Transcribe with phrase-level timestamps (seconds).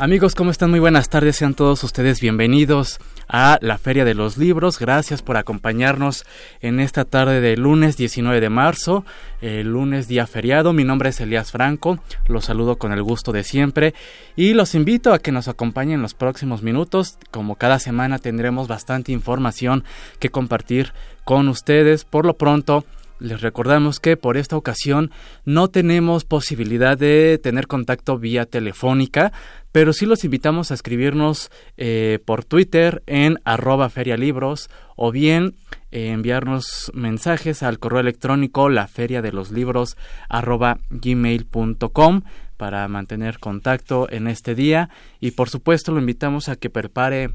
[0.00, 0.70] Amigos, ¿cómo están?
[0.70, 4.78] Muy buenas tardes, sean todos ustedes bienvenidos a la Feria de los Libros.
[4.78, 6.24] Gracias por acompañarnos
[6.62, 9.04] en esta tarde de lunes 19 de marzo,
[9.42, 10.72] el lunes día feriado.
[10.72, 13.92] Mi nombre es Elías Franco, los saludo con el gusto de siempre
[14.36, 17.18] y los invito a que nos acompañen en los próximos minutos.
[17.30, 19.84] Como cada semana tendremos bastante información
[20.18, 22.06] que compartir con ustedes.
[22.06, 22.86] Por lo pronto,
[23.20, 25.10] les recordamos que por esta ocasión
[25.44, 29.32] no tenemos posibilidad de tener contacto vía telefónica,
[29.72, 35.54] pero sí los invitamos a escribirnos eh, por Twitter en arroba ferialibros o bien
[35.92, 39.96] eh, enviarnos mensajes al correo electrónico la feria de los libros
[40.28, 42.22] arroba gmail.com
[42.56, 44.90] para mantener contacto en este día.
[45.20, 47.30] Y por supuesto lo invitamos a que prepare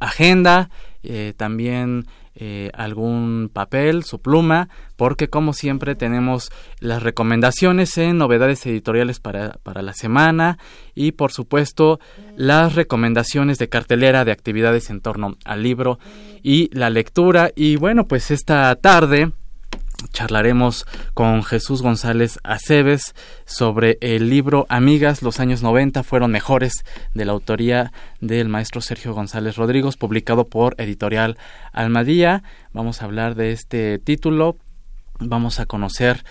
[0.00, 0.70] agenda,
[1.02, 2.06] eh, también
[2.36, 9.58] eh, algún papel, su pluma, porque como siempre tenemos las recomendaciones en novedades editoriales para,
[9.62, 10.58] para la semana
[10.94, 12.00] y por supuesto
[12.36, 15.98] las recomendaciones de cartelera de actividades en torno al libro
[16.42, 17.50] y la lectura.
[17.54, 19.32] Y bueno, pues esta tarde
[20.12, 26.84] charlaremos con Jesús González Aceves sobre el libro Amigas, los años 90 fueron mejores,
[27.14, 31.36] de la autoría del maestro Sergio González Rodríguez, publicado por Editorial
[31.72, 32.42] Almadía.
[32.72, 34.56] Vamos a hablar de este título,
[35.18, 36.24] vamos a conocer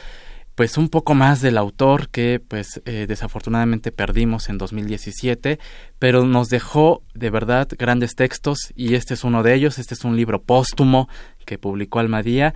[0.56, 5.60] pues un poco más del autor que pues eh, desafortunadamente perdimos en 2017,
[5.98, 10.04] pero nos dejó de verdad grandes textos y este es uno de ellos, este es
[10.04, 11.10] un libro póstumo
[11.46, 12.54] que publicó Almadía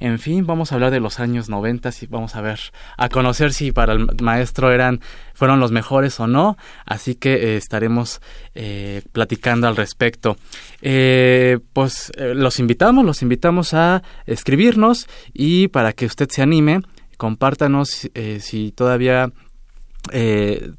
[0.00, 2.58] en fin, vamos a hablar de los años 90 y vamos a ver,
[2.96, 5.00] a conocer si para el maestro eran,
[5.34, 6.56] fueron los mejores o no.
[6.86, 8.22] Así que eh, estaremos
[8.54, 10.38] eh, platicando al respecto.
[10.80, 16.80] Eh, pues los invitamos, los invitamos a escribirnos y para que usted se anime,
[17.18, 18.08] compártanos
[18.40, 19.30] si todavía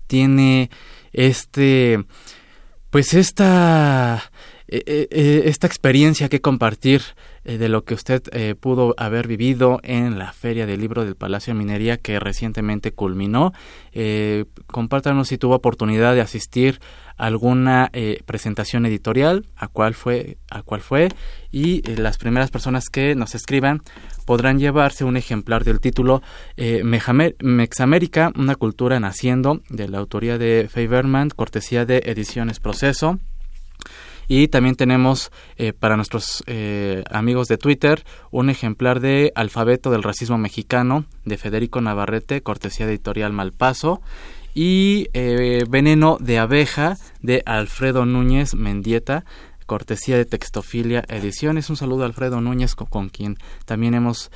[0.07, 0.71] tiene
[1.13, 2.03] este,
[2.89, 4.31] pues esta,
[4.67, 7.03] esta experiencia que compartir
[7.43, 11.15] eh, de lo que usted eh, pudo haber vivido en la Feria del Libro del
[11.15, 13.51] Palacio de Minería que recientemente culminó.
[13.93, 16.79] Eh, compártanos si tuvo oportunidad de asistir
[17.17, 21.09] a alguna eh, presentación editorial, a cuál fue, a cuál fue,
[21.51, 23.81] y las primeras personas que nos escriban
[24.25, 26.21] podrán llevarse un ejemplar del título
[26.83, 33.19] Mexamérica, una cultura naciendo, de la autoría de Faberman, cortesía de Ediciones Proceso.
[34.33, 40.03] Y también tenemos eh, para nuestros eh, amigos de Twitter un ejemplar de Alfabeto del
[40.03, 43.99] Racismo Mexicano de Federico Navarrete, cortesía editorial Malpaso.
[44.53, 49.25] Y eh, Veneno de Abeja de Alfredo Núñez Mendieta,
[49.65, 51.69] cortesía de Textofilia Ediciones.
[51.69, 54.31] Un saludo a Alfredo Núñez, con, quien también hemos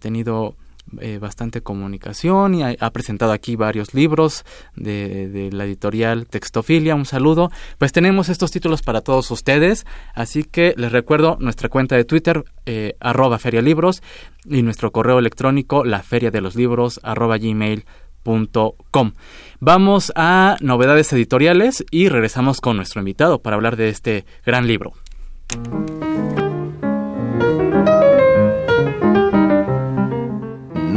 [0.00, 0.56] tenido
[1.00, 4.44] eh, bastante comunicación y ha, presentado aquí varios libros
[4.76, 6.94] de, la editorial Textofilia.
[6.94, 7.50] Un saludo.
[7.78, 12.44] Pues tenemos estos títulos para todos ustedes, así que les recuerdo nuestra cuenta de Twitter,
[12.66, 12.94] eh,
[13.38, 14.02] ferialibros,
[14.44, 19.12] y nuestro correo electrónico, la feria de los libros, arroba gmail.com.
[19.60, 24.92] Vamos a novedades editoriales y regresamos con nuestro invitado para hablar de este gran libro.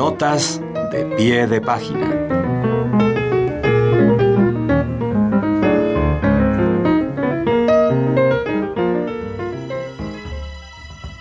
[0.06, 0.62] Notas
[0.92, 2.06] de pie de página.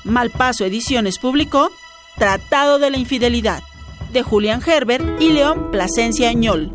[0.04, 1.70] Malpaso Ediciones publicó
[2.18, 3.62] Tratado de la Infidelidad
[4.12, 6.70] de Julian Herbert y León Plasencia Añol,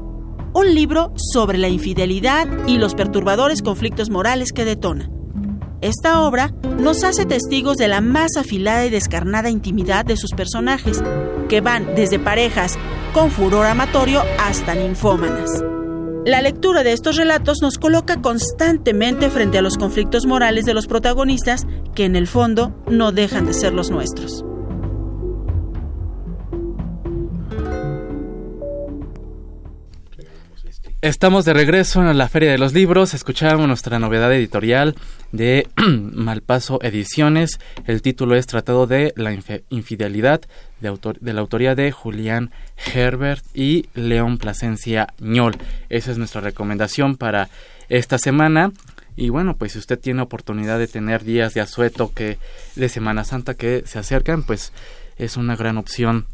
[0.55, 5.11] un libro sobre la infidelidad y los perturbadores conflictos morales que detona.
[5.81, 11.01] Esta obra nos hace testigos de la más afilada y descarnada intimidad de sus personajes,
[11.47, 12.77] que van desde parejas
[13.13, 15.63] con furor amatorio hasta ninfómanas.
[16.25, 20.85] La lectura de estos relatos nos coloca constantemente frente a los conflictos morales de los
[20.85, 21.65] protagonistas
[21.95, 24.43] que en el fondo no dejan de ser los nuestros.
[31.01, 33.13] Estamos de regreso en la Feria de los Libros.
[33.13, 34.95] Escuchamos nuestra novedad editorial
[35.31, 37.61] de Malpaso Ediciones.
[37.87, 39.31] El título es Tratado de la
[39.69, 40.41] Infidelidad
[40.81, 42.51] de, de, la autoría de Julián
[42.93, 45.55] Herbert y León Plasencia Ñol.
[45.87, 47.47] Esa es nuestra recomendación para
[47.87, 48.73] esta semana.
[49.15, 52.39] Y bueno, pues si usted tiene oportunidad de tener días de asueto que
[52.75, 54.73] de Semana Santa que se acercan, pues
[55.15, 56.25] es una gran opción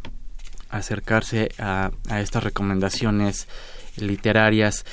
[0.71, 3.47] acercarse a estas recomendaciones
[3.97, 4.85] literarias.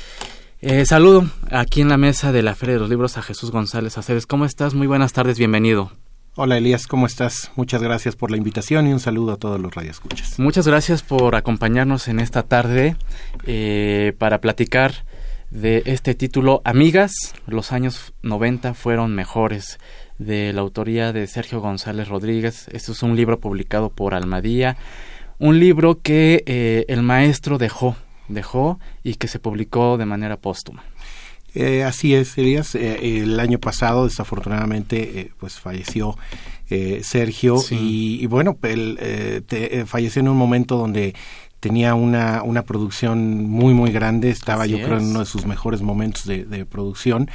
[0.60, 3.98] Eh, saludo aquí en la mesa de la Feria de los Libros a Jesús González
[3.98, 4.26] Aceves.
[4.26, 4.74] ¿Cómo estás?
[4.74, 5.90] Muy buenas tardes, bienvenido.
[6.34, 7.50] Hola Elías, ¿cómo estás?
[7.56, 10.38] Muchas gracias por la invitación y un saludo a todos los radioescuchas.
[10.38, 12.96] Muchas gracias por acompañarnos en esta tarde
[13.46, 15.04] eh, para platicar
[15.50, 19.78] de este título Amigas, los años 90 fueron mejores,
[20.18, 22.68] de la autoría de Sergio González Rodríguez.
[22.72, 24.76] Este es un libro publicado por Almadía,
[25.38, 27.96] un libro que eh, el maestro dejó
[28.32, 30.82] dejó y que se publicó de manera póstuma.
[31.54, 32.74] Eh, así es, Elías.
[32.74, 36.16] Eh, el año pasado, desafortunadamente, eh, pues falleció
[37.02, 39.44] Sergio y, bueno, él
[39.86, 41.14] falleció en un momento donde
[41.60, 44.30] tenía una, una producción muy, muy grande.
[44.30, 47.28] Estaba, yo creo, en uno de sus mejores momentos de, de producción.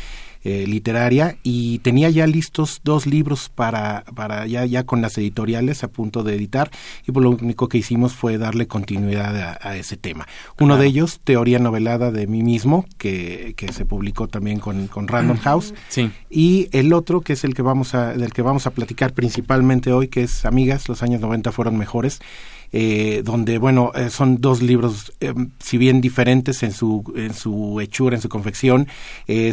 [0.43, 5.83] Eh, literaria y tenía ya listos dos libros para, para ya, ya con las editoriales
[5.83, 6.69] a punto de editar
[7.05, 10.27] y pues lo único que hicimos fue darle continuidad a, ese tema.
[10.59, 15.07] Uno de ellos, Teoría Novelada de mí mismo, que, que se publicó también con, con
[15.07, 15.73] Random House.
[15.89, 16.11] Sí.
[16.29, 19.91] Y el otro, que es el que vamos a, del que vamos a platicar principalmente
[19.91, 22.21] hoy, que es Amigas, los años 90 fueron mejores
[22.73, 27.79] eh, donde, bueno, eh, son dos libros, eh, si bien diferentes en su, en su
[27.79, 28.87] hechura, en su confección,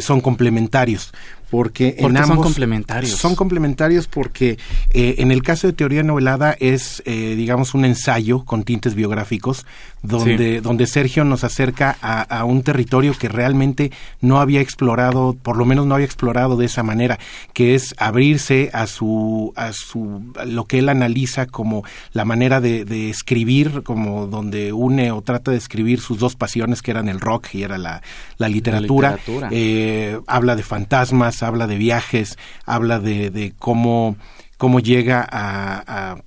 [0.01, 1.11] son complementarios propietarios
[1.49, 3.11] porque en ambos son complementarios.
[3.11, 4.57] Son complementarios porque
[4.91, 9.65] eh, en el caso de teoría novelada es, eh, digamos, un ensayo con tintes biográficos
[10.05, 15.65] donde, donde Sergio nos acerca a, un territorio que realmente no había explorado, por lo
[15.65, 17.19] menos no había explorado de esa manera,
[17.53, 21.83] que es abrirse a su, a su, lo que él analiza como
[22.13, 26.91] la manera de, escribir, como donde une o trata de escribir sus dos pasiones que
[26.91, 28.01] eran el rock y era la,
[28.37, 29.17] literatura.
[29.51, 34.17] Eh, habla de fantasmas, habla de viajes, habla de, de cómo,
[34.57, 36.17] cómo llega a,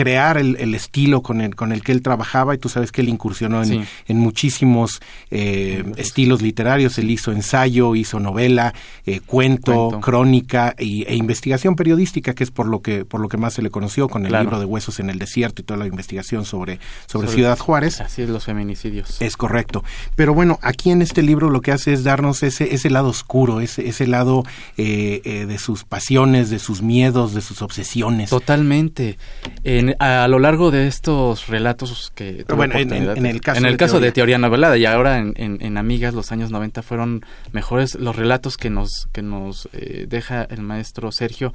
[0.00, 3.02] crear el, el, estilo con el, con el que él trabajaba y tú sabes que
[3.02, 8.72] él incursionó en, en muchísimos eh, estilos literarios, él hizo ensayo, hizo novela,
[9.04, 13.36] eh, cuento, crónica y, e investigación periodística, que es por lo que, por lo que
[13.36, 15.86] más se le conoció con el libro de Huesos en el Desierto y toda la
[15.86, 18.00] investigación sobre, sobre, Ciudad Juárez.
[18.00, 19.20] Así es, los feminicidios.
[19.20, 19.84] Es correcto.
[20.16, 23.60] Pero bueno, aquí en este libro lo que hace es darnos ese, ese lado oscuro,
[23.60, 24.44] ese, ese lado
[24.78, 28.30] eh, de sus pasiones, de sus miedos, de sus obsesiones.
[28.30, 29.18] Totalmente.
[29.62, 32.92] En a, lo largo de estos relatos que bueno, en,
[33.26, 34.06] el caso, en el de, caso teoría.
[34.06, 38.56] de teoría novelada y ahora en, en, Amigas los años 90 fueron mejores los relatos
[38.56, 41.52] que nos que nos eh, deja el maestro Sergio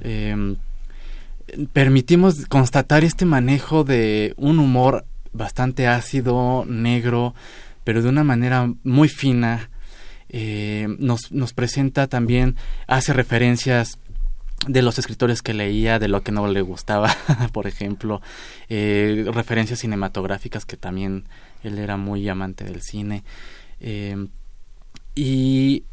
[0.00, 0.56] eh,
[1.72, 7.34] permitimos constatar este manejo de un humor bastante ácido negro
[7.84, 9.70] pero de una manera muy fina
[10.28, 13.98] eh, nos, nos presenta también hace referencias
[14.66, 17.14] de los escritores que leía, de lo que no le gustaba,
[17.52, 18.20] por ejemplo,
[18.68, 21.24] eh, referencias cinematográficas que también
[21.62, 23.24] él era muy amante del cine.
[23.80, 24.28] Eh,
[25.14, 25.84] y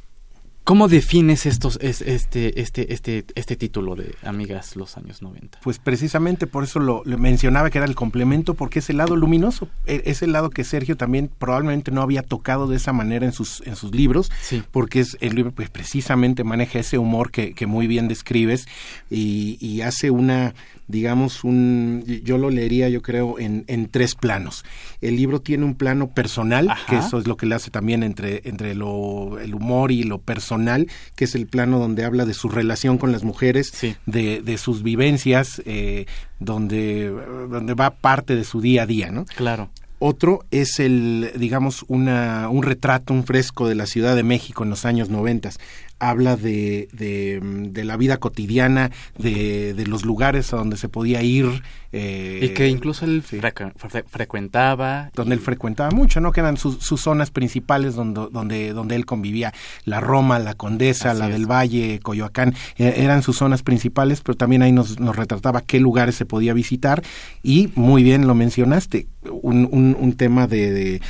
[0.63, 5.59] ¿Cómo defines estos, este, este, este, este título de Amigas los años 90?
[5.63, 9.69] Pues precisamente por eso lo, mencionaba que era el complemento, porque es el lado luminoso,
[9.87, 13.31] e, es el lado que Sergio también probablemente no había tocado de esa manera en
[13.31, 14.31] sus, en sus libros,
[14.69, 18.67] porque es el libro pues precisamente maneja ese humor que, que muy bien describes
[19.09, 20.53] y, y hace una
[20.91, 24.63] digamos, un, yo lo leería, yo creo, en, en tres planos.
[24.99, 28.41] El libro tiene un plano personal, que eso es lo que le hace también entre,
[28.43, 32.49] entre lo, el humor y lo personal, que es el plano donde habla de su
[32.49, 33.71] relación con las mujeres,
[34.05, 36.05] de, de sus vivencias, eh,
[36.39, 37.09] donde,
[37.49, 39.25] donde va parte de su día a día, ¿no?
[39.25, 39.69] Claro.
[40.03, 44.71] Otro es el, digamos, una, un retrato, un fresco de la Ciudad de México en
[44.71, 45.59] los años noventas
[46.01, 51.61] habla de, de, la vida cotidiana, de, de, los lugares a donde se podía ir.
[51.93, 55.11] Eh, y que incluso él frecuentaba.
[55.13, 56.31] Donde él frecuentaba mucho, ¿no?
[56.31, 59.53] Que eran sus, sus zonas principales donde, donde, donde él convivía.
[59.85, 64.63] La Roma, la Condesa, la del Valle, Coyoacán, e, eran sus zonas principales, pero también
[64.63, 67.03] ahí nos, nos retrataba qué lugares se podía visitar.
[67.43, 71.01] Y muy bien lo mencionaste, un, un, un tema de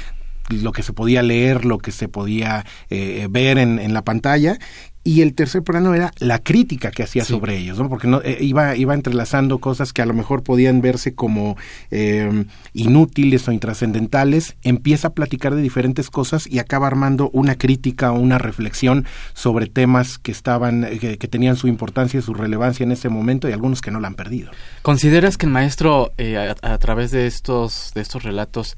[0.51, 4.57] lo que se podía leer, lo que se podía eh, ver en, en, la pantalla
[5.03, 7.89] y el tercer plano era la crítica que hacía sobre ellos, ¿no?
[7.89, 11.57] porque no, eh, iba, iba entrelazando cosas que a lo mejor podían verse como
[11.89, 18.11] eh, inútiles o intrascendentales, empieza a platicar de diferentes cosas y acaba armando una crítica
[18.11, 22.91] o una reflexión sobre temas que estaban, que, tenían su importancia y su relevancia en
[22.91, 24.51] ese momento y algunos que no la han perdido.
[24.81, 28.77] ¿Consideras que el maestro, eh, a, a, través de estos, de estos relatos,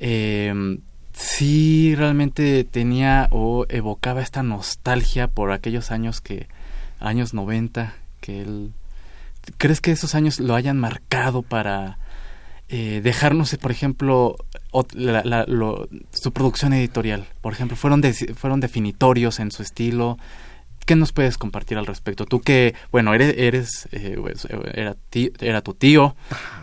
[0.00, 0.52] eh,
[1.14, 6.48] sí realmente tenía o evocaba esta nostalgia por aquellos años que
[6.98, 8.72] años 90 que él
[9.56, 11.98] crees que esos años lo hayan marcado para
[12.68, 14.36] eh, dejarnos por ejemplo
[16.10, 18.02] su producción editorial por ejemplo fueron
[18.34, 20.18] fueron definitorios en su estilo
[20.86, 22.26] ¿Qué nos puedes compartir al respecto?
[22.26, 24.96] Tú que, bueno, eres, eres eh, pues, era,
[25.40, 26.14] era tu tío,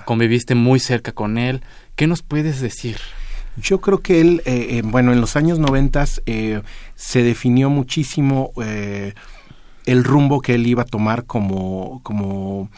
[0.05, 1.63] conviviste muy cerca con él.
[1.95, 2.97] ¿Qué nos puedes decir?
[3.57, 6.61] Yo creo que él, eh, eh, bueno, en los años noventas eh,
[6.95, 8.51] se definió muchísimo
[9.85, 12.69] el rumbo que él iba a tomar como, como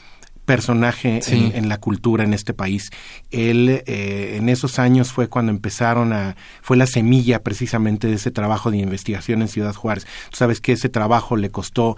[0.45, 2.89] personaje en, la cultura en este país.
[3.31, 8.71] Él en esos años fue cuando empezaron a, fue la semilla precisamente de ese trabajo
[8.71, 10.05] de investigación en Ciudad Juárez.
[10.31, 11.97] Tú sabes que ese trabajo le costó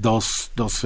[0.00, 0.84] dos, dos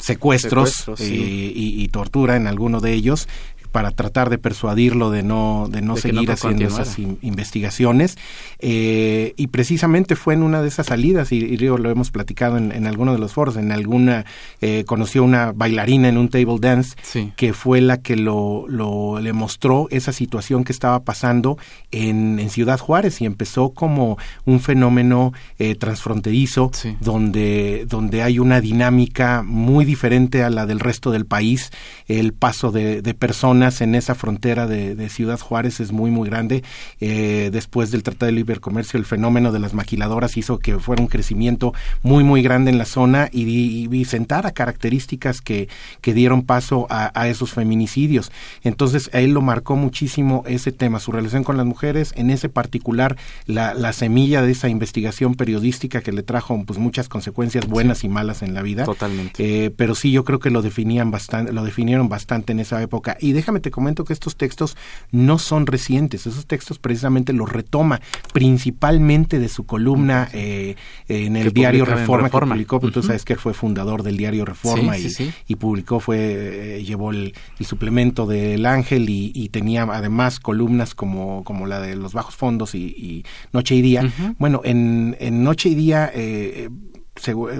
[0.00, 3.28] secuestros, y, tortura en alguno de ellos
[3.76, 8.16] para tratar de persuadirlo de no, de no seguir haciendo esas investigaciones.
[8.58, 12.72] Eh, y precisamente fue en una de esas salidas, y, y lo hemos platicado en,
[12.72, 14.24] en alguno de los foros, en alguna,
[14.62, 16.96] eh, conoció una bailarina en un table dance,
[17.36, 21.58] que fue la que lo, lo, le mostró esa situación que estaba pasando
[21.90, 24.16] en, en Ciudad Juárez y empezó como
[24.46, 26.70] un fenómeno eh, transfronterizo
[27.02, 31.72] donde, donde hay una dinámica muy diferente a la del resto del país,
[32.08, 36.62] el paso de, de personas en esa frontera de, Ciudad Juárez es muy, muy grande.
[37.00, 41.02] Eh, después del Tratado de Libre Comercio, el fenómeno de las maquiladoras hizo que fuera
[41.02, 45.68] un crecimiento muy, muy grande en la zona y, y, sentara características que,
[46.00, 48.30] que dieron paso a, esos feminicidios.
[48.62, 52.48] Entonces, a él lo marcó muchísimo ese tema, su relación con las mujeres, en ese
[52.48, 58.04] particular, la, la semilla de esa investigación periodística que le trajo pues muchas consecuencias buenas
[58.04, 58.84] y malas en la vida.
[58.84, 59.66] Totalmente.
[59.66, 63.16] Eh, pero sí, yo creo que lo definían bastante, lo definieron bastante en esa época.
[63.20, 64.76] Y déjame te comento que estos textos
[65.12, 68.00] no son recientes, esos textos precisamente los retoma
[68.32, 70.74] principalmente de su columna eh,
[71.06, 74.96] en el diario Reforma, que publicó, tú sabes que él fue fundador del diario Reforma
[74.98, 81.66] y, publicó, fue eh, llevó el, suplemento del Ángel y, tenía además columnas como, como
[81.66, 84.12] la de los bajos fondos y, Noche y Día.
[84.38, 86.68] Bueno, en, en Noche y Día eh,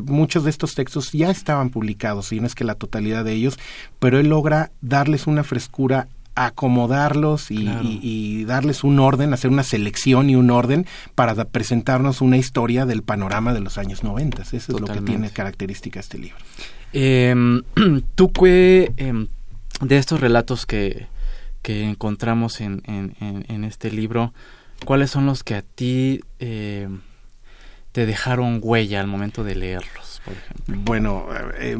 [0.04, 3.58] muchos de estos textos ya estaban publicados, y no es que la totalidad de ellos,
[3.98, 10.36] pero él logra darles una frescura acomodarlos y, darles un orden, hacer una selección y
[10.36, 14.42] un orden para presentarnos una historia del panorama de los años 90.
[14.42, 16.36] Eso es lo que tiene característica este libro.
[16.92, 17.62] Em,
[18.14, 19.28] Tú que em,
[19.80, 21.06] de estos relatos que,
[21.62, 24.34] que encontramos en, en, este libro,
[24.84, 26.88] ¿cuáles son los que a ti eh,
[27.96, 30.74] te dejaron huella al momento de leerlos, por ejemplo?
[30.84, 31.78] Bueno, eh,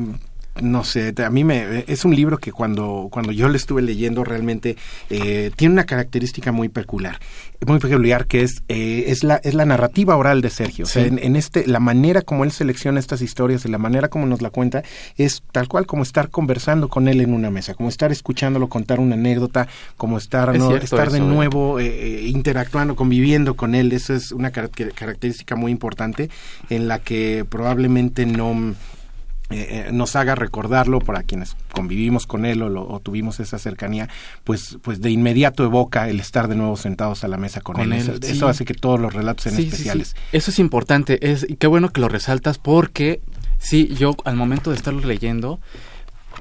[0.63, 4.25] no sé, a mí me es un libro que cuando cuando yo lo estuve leyendo
[4.25, 4.77] realmente
[5.11, 7.19] eh, tiene una característica muy peculiar,
[7.67, 10.85] muy peculiar que es eh, es la es la narrativa oral de Sergio.
[10.85, 14.27] O sea, en, este la manera como él selecciona estas historias y la manera como
[14.27, 14.83] nos la cuenta
[15.17, 19.01] es tal cual como estar conversando con él en una mesa, como estar escuchándolo contar
[19.01, 23.93] una anécdota, como estar no estar de nuevo eh, interactuando, conviviendo con él.
[23.93, 26.31] Esa es una característica muy importante
[26.71, 28.75] en la que probablemente no
[29.49, 34.09] eh, eh, nos haga recordarlo para quienes convivimos con él o, tuvimos esa cercanía,
[34.43, 37.93] pues, pues de inmediato evoca el estar de nuevo sentados a la mesa con, él.
[37.93, 40.17] Eso, hace que todos los relatos sean especiales.
[40.33, 43.21] Eso es importante, es, y qué bueno que lo resaltas porque
[43.59, 45.61] sí, yo al momento de estarlo leyendo,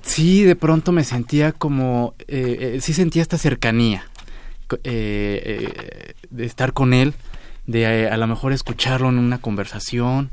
[0.02, 4.10] sí de pronto me sentía como, eh, sí sentía esta cercanía
[4.82, 7.14] de estar con él,
[7.68, 10.32] de a lo mejor escucharlo en una conversación,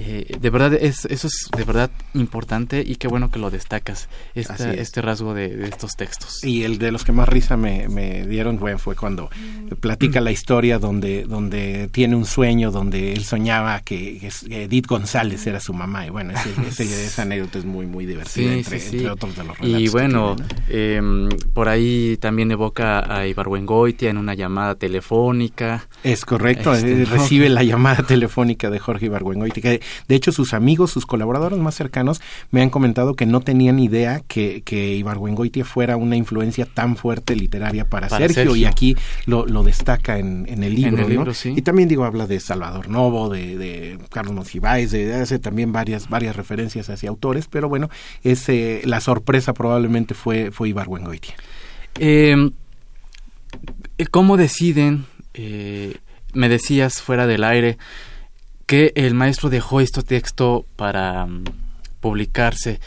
[0.00, 4.08] eh, de verdad, es, eso es de verdad importante y qué bueno que lo destacas,
[4.34, 6.42] este, este rasgo de, estos textos.
[6.42, 9.30] Y el de los que más risa me, me dieron fue, fue cuando
[9.80, 15.60] platica la historia donde, donde tiene un sueño, donde él soñaba que, Edith González era
[15.60, 16.06] su mamá.
[16.06, 16.32] Y bueno,
[16.66, 19.80] ese, esa anécdota es muy, muy divertida, entre, otros de los relatos.
[19.80, 20.36] Y bueno,
[20.68, 25.86] em, por ahí también evoca a Ibargüengoitia en una llamada telefónica.
[26.02, 30.54] Es correcto, este, eh, recibe la llamada telefónica de Jorge Ibargüengoitia, que De hecho, sus
[30.54, 35.64] amigos, sus colaboradores más cercanos me han comentado que no tenían idea que, que Ibargüengoitia
[35.64, 40.62] fuera una influencia tan fuerte literaria para, Sergio, y aquí lo, lo destaca en, en,
[40.62, 41.06] el libro.
[41.44, 46.08] Y también digo, habla de Salvador Novo, de, de Carlos Monsiváis, de, hace también varias,
[46.08, 47.90] varias referencias hacia autores, pero bueno,
[48.22, 51.34] ese, la sorpresa probablemente fue, fue Ibargüengoitia.
[51.98, 52.50] Em,
[54.10, 55.96] ¿Cómo deciden eh,
[56.32, 57.78] me decías fuera del aire
[58.66, 61.44] que el maestro dejó este texto para mm,
[62.00, 62.80] publicarse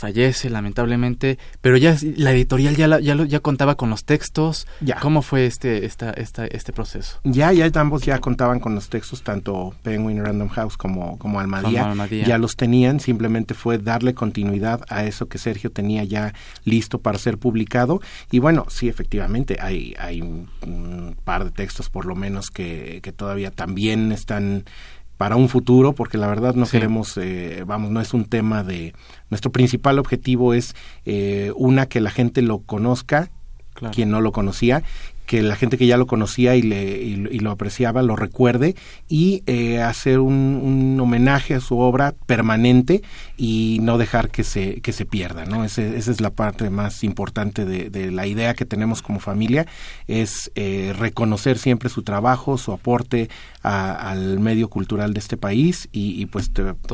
[0.00, 4.66] fallece lamentablemente, pero ya la editorial ya ya, ya contaba con los textos.
[4.80, 4.98] Ya.
[4.98, 7.20] ¿Cómo fue este esta, esta, este proceso?
[7.24, 11.94] Ya ya ambos ya contaban con los textos tanto Penguin Random House como como Almadía,
[12.26, 16.32] ya los tenían, simplemente fue darle continuidad a eso que Sergio tenía ya
[16.64, 20.48] listo para ser publicado y bueno, sí efectivamente hay hay un,
[21.24, 24.64] par de textos por lo menos que que todavía también están
[25.20, 28.94] para un futuro, porque la verdad no queremos, eh, vamos, no es un tema de...
[29.28, 30.74] Nuestro principal objetivo es,
[31.04, 33.30] eh, una, que la gente lo conozca,
[33.92, 34.82] quien no lo conocía,
[35.30, 38.74] que la gente que ya lo conocía y, le, y, lo apreciaba lo recuerde
[39.08, 43.02] y eh, hacer un, homenaje a su obra permanente
[43.36, 45.44] y no dejar que se, que se pierda.
[45.44, 45.64] ¿no?
[45.64, 49.68] esa es la parte más importante de, la idea que tenemos como familia,
[50.08, 53.30] es eh, reconocer siempre su trabajo, su aporte
[53.62, 56.50] al medio cultural de este país y, pues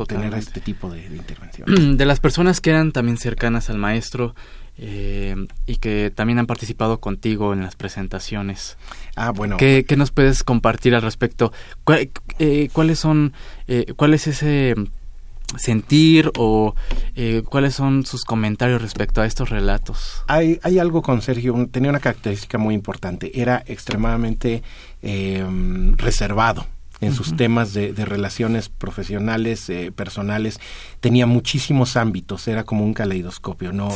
[0.07, 1.97] tener este tipo de, de intervención.
[1.97, 4.35] De las personas que eran también cercanas al maestro,
[4.79, 8.77] eh, y que también han participado contigo en las presentaciones.
[9.15, 9.57] Ah, bueno.
[9.57, 11.51] ¿Qué, nos puedes compartir al respecto?
[12.39, 13.33] Eh, ¿Cuáles son,
[13.67, 14.75] eh, cuál es ese
[15.57, 16.75] sentir o
[17.49, 20.23] cuáles son sus comentarios respecto a estos relatos?
[20.27, 24.61] Hay, hay algo con Sergio, tenía una característica muy importante, era extremadamente
[25.01, 26.67] reservado
[26.99, 30.59] en sus temas de, relaciones profesionales, eh, personales,
[30.99, 33.89] tenía muchísimos ámbitos, era como un caleidoscopio, ¿no?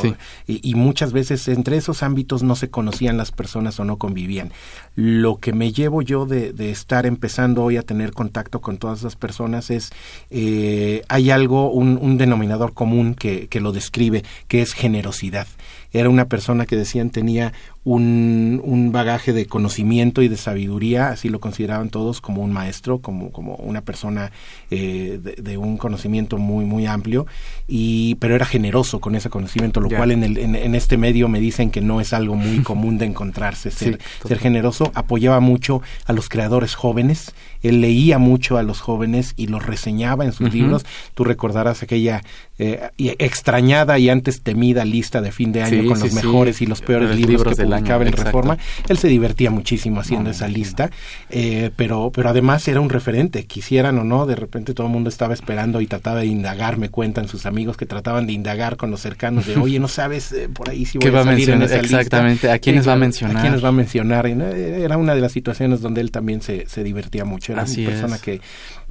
[0.46, 4.52] Y, muchas veces entre esos ámbitos no se conocían las personas o no convivían.
[4.94, 9.16] Lo que me llevo yo de, estar empezando hoy a tener contacto con todas las
[9.16, 9.90] personas es,
[10.30, 15.46] eh, hay algo, un, un denominador común que, que lo describe, que es generosidad
[15.92, 17.52] era una persona que decían tenía
[17.84, 23.00] un, un, bagaje de conocimiento y de sabiduría, así lo consideraban todos como un maestro,
[23.00, 24.30] como, como una persona
[24.70, 27.26] eh, de, un conocimiento muy, muy amplio,
[27.68, 31.40] y, pero era generoso con ese conocimiento, lo cual en, el, en, este medio me
[31.40, 36.12] dicen que no es algo muy común de encontrarse, ser, ser generoso, apoyaba mucho a
[36.12, 40.84] los creadores jóvenes, él leía mucho a los jóvenes y los reseñaba en sus libros,
[41.14, 42.22] tú recordarás aquella
[42.58, 46.80] eh, extrañada y antes temida lista de fin de año con los mejores y los
[46.80, 48.58] peores libros, que publicaba en Reforma.
[48.88, 50.90] Él se divertía muchísimo haciendo esa lista,
[51.30, 55.08] eh, pero, pero además era un referente, quisieran o no, de repente todo el mundo
[55.08, 58.90] estaba esperando y trataba de indagar, me cuentan sus amigos que trataban de indagar con
[58.90, 61.78] los cercanos de, oye, no sabes eh, por ahí si voy a salir en esa
[61.78, 63.36] exactamente, ¿a quiénes va a mencionar?
[63.36, 64.26] ¿A quiénes va a mencionar?
[64.26, 68.18] era una de las situaciones donde él también se, se divertía mucho, era una persona
[68.18, 68.40] que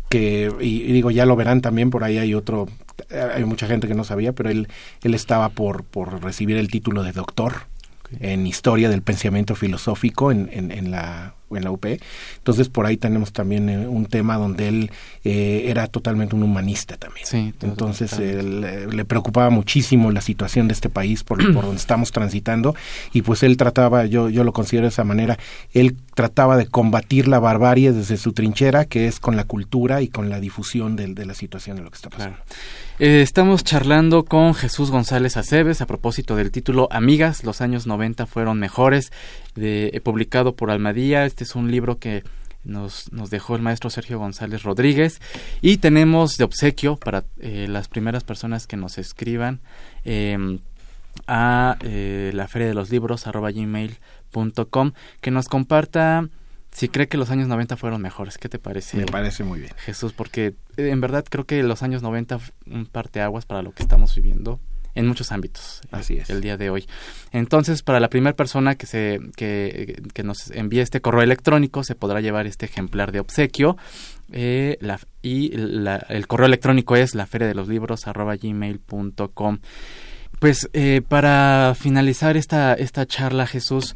[0.08, 2.68] que y, digo ya lo verán también por ahí hay otro
[3.34, 4.68] hay mucha gente que no sabía pero él
[5.04, 7.54] él estaba por por recibir el título de doctor
[8.20, 11.86] en historia del pensamiento filosófico en, en, en la en la UP.
[12.38, 14.92] Entonces por ahí tenemos también eh, un tema donde él
[15.24, 17.26] eh, era totalmente un humanista también.
[17.26, 22.76] Sí, Entonces le preocupaba muchísimo la situación de este país por, por donde estamos transitando
[23.14, 25.38] y pues él trataba, yo, yo lo considero de esa manera,
[25.74, 30.08] él trataba de combatir la barbarie desde su trinchera, que es con la cultura y
[30.08, 32.38] con la difusión de, de la situación de lo que está pasando.
[33.00, 38.28] Eh, estamos charlando con Jesús González Aceves a propósito del título Amigas, los años 90
[38.28, 39.12] fueron mejores,
[39.56, 41.26] de, publicado por Almadía.
[41.26, 42.24] Este es un libro que
[42.64, 45.20] nos, nos, dejó el maestro Sergio González Rodríguez.
[45.62, 49.62] Y tenemos de obsequio para eh, las primeras personas que nos escriban
[50.04, 50.60] em,
[51.28, 53.52] a eh, la feria de los libros arroba
[54.32, 54.92] gmail.com
[55.22, 56.28] que nos comparta
[56.72, 58.38] si cree que los años 90 fueron mejores.
[58.38, 58.98] ¿Qué te parece?
[58.98, 59.74] Me parece muy bien.
[59.78, 63.84] Jesús, porque eh, en verdad creo que los años 90 un parteaguas para lo que
[63.84, 64.60] estamos viviendo
[64.96, 65.82] en muchos ámbitos.
[65.92, 66.30] Así es.
[66.30, 66.86] El día de hoy.
[67.32, 71.96] Entonces, para la primera persona que se que, que, nos envíe este correo electrónico, se
[71.96, 73.78] podrá llevar este ejemplar de obsequio.
[74.32, 78.08] Eh, la, y la, el correo electrónico es la feria de los libros.
[80.42, 83.94] Pues eh, para finalizar esta, esta charla, Jesús,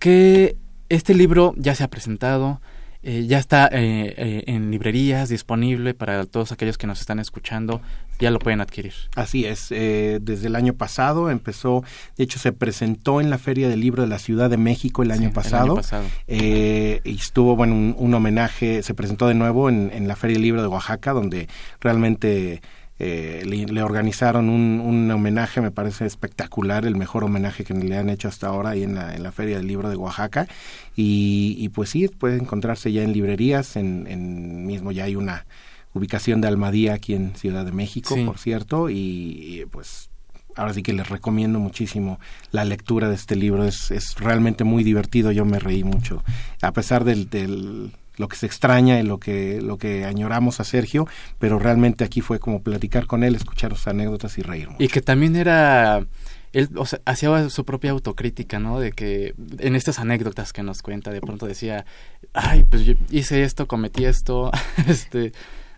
[0.00, 0.56] ¿qué
[0.88, 2.60] este libro ya se ha presentado,
[3.04, 7.80] eh, ya está eh, eh, en librerías disponible para todos aquellos que nos están escuchando,
[8.18, 8.94] ya lo pueden adquirir.
[9.14, 11.84] Así es, desde el año pasado empezó,
[12.16, 15.12] de hecho se presentó en la Feria del Libro de la Ciudad de México el
[15.12, 15.80] año pasado,
[16.26, 20.62] y estuvo bueno un, homenaje, se presentó de nuevo en, en la Feria del Libro
[20.62, 21.48] de Oaxaca, donde
[21.80, 22.62] realmente
[22.98, 28.08] eh, le, organizaron un, un, homenaje, me parece espectacular, el mejor homenaje que le han
[28.08, 30.48] hecho hasta ahora ahí en la, en la Feria del Libro de Oaxaca.
[30.94, 35.44] Y, y pues sí, puede encontrarse ya en librerías, en, en, mismo ya hay una
[35.92, 40.10] ubicación de Almadía aquí en Ciudad de México, por cierto, y, pues
[40.54, 42.18] ahora sí que les recomiendo muchísimo
[42.50, 46.22] la lectura de este libro, es, es realmente muy divertido, yo me reí mucho,
[46.62, 50.64] a pesar del, del lo que se extraña y lo que, lo que añoramos a
[50.64, 51.06] Sergio,
[51.38, 55.02] pero realmente aquí fue como platicar con él, escuchar sus anécdotas y reír Y que
[55.02, 56.06] también era
[56.52, 58.80] él o sea, hacía su propia autocrítica, ¿no?
[58.80, 61.84] De que en estas anécdotas que nos cuenta, de pronto decía,
[62.32, 64.50] ay, pues yo hice esto, cometí esto,
[64.88, 65.32] este,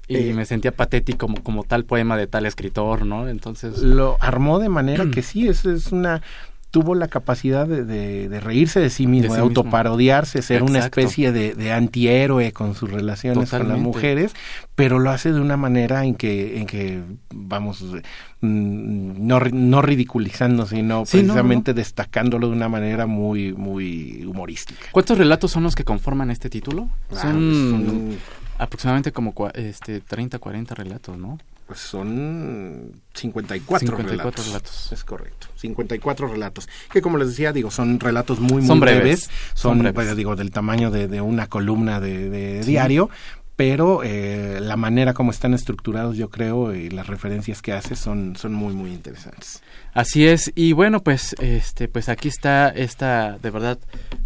[0.07, 3.29] y eh, me sentía patético como, como tal poema de tal escritor, ¿no?
[3.29, 3.79] Entonces...
[3.79, 6.23] Lo armó de manera que sí, es, es una
[6.71, 7.85] tuvo la capacidad de,
[8.29, 12.91] de, reírse de sí mismo, de, autoparodiarse, ser una especie de, de, antihéroe con sus
[12.91, 14.35] relaciones con las mujeres,
[14.75, 17.03] pero lo hace de una manera en que, en que
[17.33, 24.87] vamos, mm, no, no ridiculizando, sino precisamente destacándolo de una manera muy, muy humorística.
[24.93, 26.91] ¿Cuántos relatos son los que conforman este título?
[27.13, 28.19] Ah, son,
[28.59, 31.39] aproximadamente como este, 30, 40 relatos, ¿no?
[31.69, 34.91] Pues son 54, 54 relatos.
[34.91, 35.49] Es correcto.
[35.57, 36.67] 54 relatos.
[36.91, 39.29] Que como les decía, digo, son relatos muy, muy breves.
[39.53, 43.11] Son, pues, digo, del tamaño de, una columna de, diario.
[43.55, 48.35] Pero eh, la manera como están estructurados, yo creo, y las referencias que hace son,
[48.37, 49.63] son muy, muy interesantes.
[49.93, 50.51] Así es.
[50.55, 53.79] Y bueno, pues, este, pues aquí está esta, de verdad,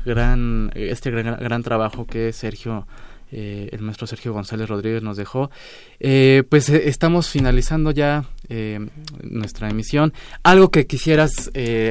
[0.05, 2.87] gran, este gran, gran trabajo que Sergio
[3.33, 5.51] eh, el maestro Sergio González Rodríguez nos dejó.
[5.99, 8.27] Eh, pues eh, estamos finalizando ya
[9.23, 10.13] nuestra emisión.
[10.43, 11.51] Algo que quisieras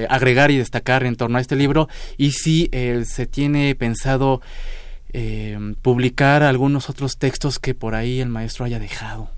[0.09, 2.69] agregar y destacar en torno a este libro y si
[3.03, 4.41] se tiene pensado
[5.81, 9.31] publicar algunos otros textos que por ahí el maestro haya dejado.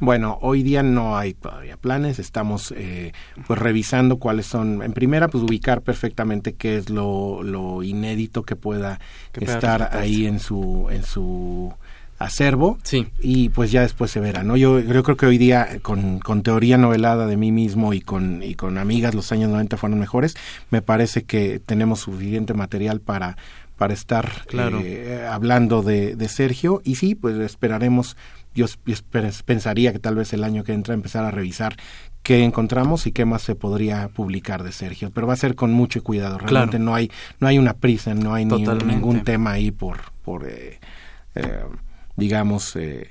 [0.00, 3.12] Bueno, hoy día no hay todavía planes, estamos eh,
[3.46, 8.56] pues revisando cuáles son, en primera pues ubicar perfectamente qué es lo, lo inédito que
[8.56, 8.98] pueda
[9.34, 11.72] estar ahí en su, en su
[12.18, 12.78] acervo.
[12.82, 13.08] Sí.
[13.20, 14.56] y pues ya después se verá, ¿no?
[14.56, 18.42] Yo, yo creo que hoy día con, con teoría novelada de mí mismo y con,
[18.42, 20.34] y con amigas los años 90 fueron mejores,
[20.70, 23.36] me parece que tenemos suficiente material para
[23.80, 26.82] para estar eh, hablando de, de Sergio.
[26.84, 28.14] Y sí, pues esperaremos
[28.54, 28.66] yo,
[29.44, 31.76] pensaría que tal vez el año que entra empezar a revisar
[32.22, 35.72] qué encontramos y qué más se podría publicar de Sergio, pero va a ser con
[35.72, 36.38] mucho cuidado.
[36.38, 40.80] Realmente no hay no hay una prisa, no hay ningún tema ahí por por eh,
[41.34, 41.64] eh,
[42.16, 43.08] digamos eh,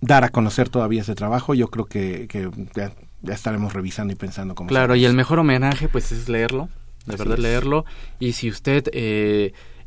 [0.00, 1.54] dar a conocer todavía ese trabajo.
[1.54, 2.92] Yo creo que, que ya,
[3.32, 4.68] estaremos revisando y pensando cómo.
[4.68, 6.68] Claro, y el mejor homenaje pues es leerlo,
[7.06, 7.84] de verdad leerlo.
[8.18, 8.84] Y si usted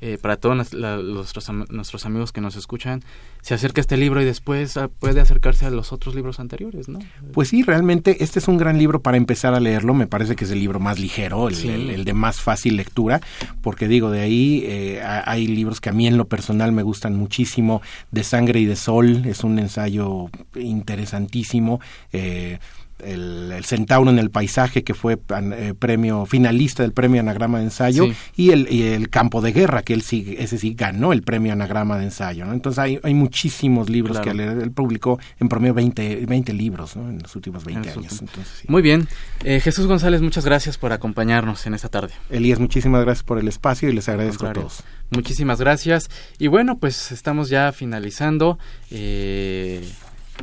[0.02, 3.04] eh, para todos nuestros, amigos que nos escuchan,
[3.42, 6.90] se acerca a este libro y después ah, puede acercarse a los otros libros anteriores,
[6.90, 6.98] ¿no?
[7.34, 10.46] Pues sí, realmente este es un gran libro para empezar a leerlo, me parece que
[10.46, 13.22] es el libro más ligero, el, de más fácil lectura,
[13.62, 17.16] porque digo, de ahí eh, hay libros que a mí en lo personal me gustan
[17.16, 21.80] muchísimo, De Sangre y de Sol, es un ensayo interesantísimo,
[22.12, 22.58] eh,
[23.04, 28.08] el, Centauro en el Paisaje, que fue eh, premio finalista del premio Anagrama de Ensayo,
[28.36, 31.98] y, el, el Campo de Guerra, que él sí, ese sí ganó el premio Anagrama
[31.98, 32.46] de Ensayo.
[32.46, 32.54] ¿no?
[32.54, 37.10] Entonces hay, hay muchísimos libros que él, publicó, en promedio 20, 20 libros ¿no?
[37.10, 38.24] en los últimos 20 años.
[38.68, 39.08] Muy bien.
[39.44, 42.14] Eh, Jesús González, muchas gracias por acompañarnos en esta tarde.
[42.30, 44.84] Elías, muchísimas gracias por el espacio y les agradezco a todos.
[45.12, 46.10] Muchísimas gracias.
[46.40, 48.58] Y bueno, pues estamos ya finalizando.
[48.90, 49.86] Eh,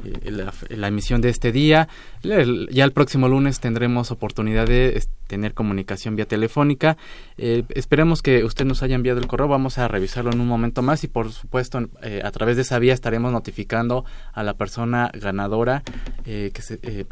[0.05, 1.89] eh, la, emisión de este día.
[2.23, 6.97] Ya el próximo lunes tendremos oportunidad de tener comunicación vía telefónica.
[7.37, 9.49] Eh, esperemos que usted nos haya enviado el correo.
[9.49, 12.79] Vamos a revisarlo en un momento más y por supuesto eh, a través de esa
[12.79, 15.83] vía estaremos notificando a la persona ganadora
[16.25, 17.07] que se,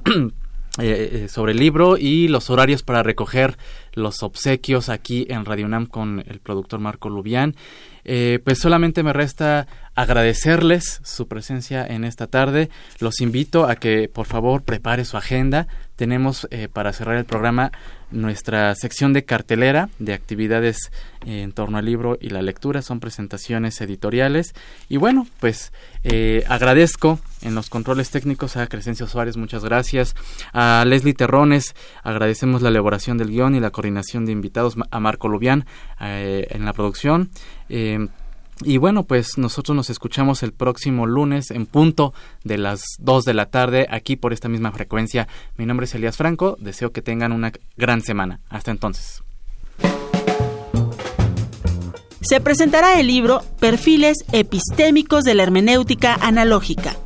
[1.29, 3.57] sobre el libro y los horarios para recoger
[3.95, 7.55] los obsequios aquí en Radio UNAM con el productor Marco Lubián.
[8.09, 9.67] Eh, pues solamente me resta
[9.97, 12.69] agradecerles su presencia en esta tarde.
[13.01, 15.67] Los invito a que por favor prepare su agenda.
[15.97, 17.73] Tenemos eh, para cerrar el programa
[18.11, 20.77] nuestra sección de cartelera de actividades
[21.25, 22.83] en torno al libro y la lectura.
[22.83, 24.55] Son presentaciones editoriales.
[24.91, 25.73] Y bueno, pues
[26.05, 30.15] eh, agradezco en los controles técnicos a Crescencio Suárez, muchas gracias.
[30.53, 35.29] A Leslie Terrones, agradecemos la elaboración del guion y la coordinación de invitados a Marco
[35.29, 35.65] Lubián
[35.99, 37.31] en la producción.
[38.63, 43.35] Y bueno, pues nosotros nos escuchamos el próximo lunes en punto de las 2 de
[43.35, 45.29] la tarde aquí por esta misma frecuencia.
[45.57, 48.41] Mi nombre es Elías Franco, deseo que tengan una gran semana.
[48.49, 49.23] Hasta entonces.
[52.23, 56.97] Se presentará el libro Perfiles epistémicos de la hermenéutica analógica.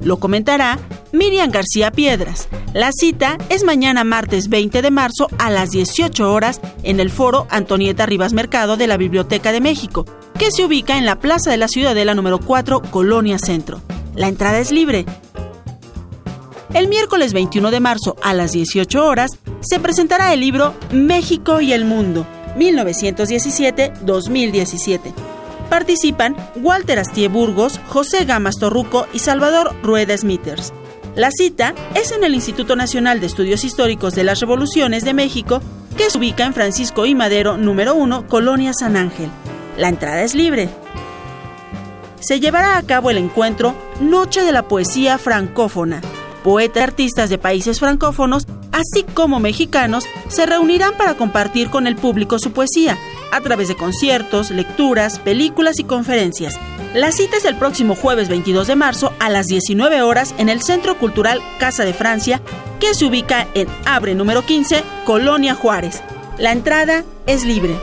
[0.00, 0.78] Lo comentará
[1.12, 2.48] Miriam García Piedras.
[2.74, 7.46] La cita es mañana martes 20 de marzo a las 18 horas en el foro
[7.50, 10.04] Antonieta Rivas Mercado de la Biblioteca de México,
[10.38, 13.80] que se ubica en la Plaza de la Ciudadela número 4, Colonia Centro.
[14.14, 15.06] La entrada es libre.
[16.74, 21.72] El miércoles 21 de marzo a las 18 horas se presentará el libro México y
[21.72, 22.26] el Mundo,
[22.58, 25.35] 1917-2017
[25.68, 30.72] Participan Walter Astie Burgos, José Gamas Torruco y Salvador Rueda Smithers.
[31.14, 35.62] La cita es en el Instituto Nacional de Estudios Históricos de las Revoluciones de México,
[35.96, 39.30] que se ubica en Francisco y Madero número 1, Colonia San Ángel.
[39.78, 40.68] La entrada es libre.
[42.20, 46.02] Se llevará a cabo el encuentro Noche de la Poesía Francófona.
[46.44, 51.96] Poetas y artistas de países francófonos, así como mexicanos, se reunirán para compartir con el
[51.96, 52.98] público su poesía,
[53.32, 56.58] a través de conciertos, lecturas, películas y conferencias.
[56.94, 60.62] La cita es el próximo jueves 22 de marzo a las 19 horas en el
[60.62, 62.40] Centro Cultural Casa de Francia,
[62.80, 66.02] que se ubica en Abre número 15, Colonia Juárez.
[66.38, 67.76] La entrada es libre.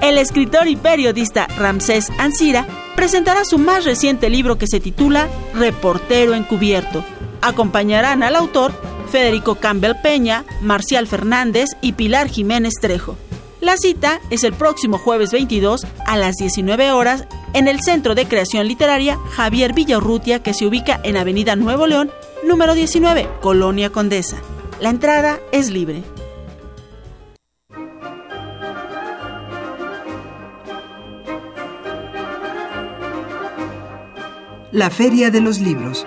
[0.00, 6.34] El escritor y periodista Ramsés Ansira presentará su más reciente libro que se titula Reportero
[6.34, 7.04] encubierto.
[7.42, 8.72] Acompañarán al autor
[9.10, 13.16] Federico Campbell Peña, Marcial Fernández y Pilar Jiménez Trejo.
[13.60, 18.26] La cita es el próximo jueves 22 a las 19 horas en el Centro de
[18.26, 22.10] Creación Literaria Javier Villarrutia que se ubica en Avenida Nuevo León,
[22.42, 24.38] número 19, Colonia Condesa.
[24.80, 26.02] La entrada es libre.
[34.72, 36.06] La Feria de los Libros